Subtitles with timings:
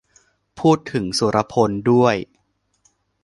[0.59, 2.15] พูดถึงสุรพลด้วย